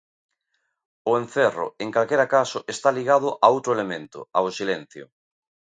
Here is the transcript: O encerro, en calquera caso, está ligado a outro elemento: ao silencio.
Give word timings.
O 1.09 1.11
encerro, 1.21 1.67
en 1.83 1.89
calquera 1.95 2.27
caso, 2.35 2.59
está 2.73 2.89
ligado 2.97 3.29
a 3.45 3.47
outro 3.55 3.69
elemento: 3.77 4.19
ao 4.37 4.45
silencio. 4.59 5.05